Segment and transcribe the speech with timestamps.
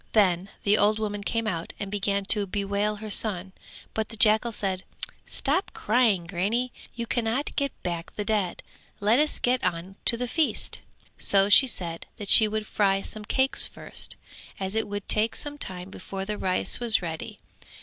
[0.13, 3.51] Then the old woman came out and began to bewail her son:
[3.93, 4.83] but the jackal said
[5.27, 8.63] "Stop crying, grannie, you cannot get back the dead:
[8.99, 10.81] let us get on to the feast."
[11.19, 14.15] So she said that she would fry some cakes first,
[14.59, 17.37] as it would take some time before the rice was ready.